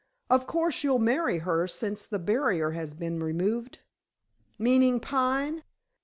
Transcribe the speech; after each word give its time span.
Of 0.31 0.47
course, 0.47 0.83
you'll 0.83 0.97
marry 0.97 1.37
her 1.45 1.67
since 1.67 2.07
the 2.07 2.17
barrier 2.17 2.71
has 2.71 2.95
been 2.95 3.21
removed?" 3.21 3.81
"Meaning 4.57 4.99
Pine? 4.99 5.63